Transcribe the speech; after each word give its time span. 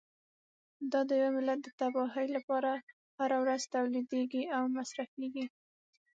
دا 0.91 1.01
د 1.09 1.11
یوه 1.21 1.31
ملت 1.37 1.59
د 1.63 1.67
تباهۍ 1.79 2.27
لپاره 2.35 2.71
هره 3.19 3.37
ورځ 3.43 3.61
تولیدیږي 3.75 4.43
او 4.55 4.63
مصرفیږي. 4.77 5.45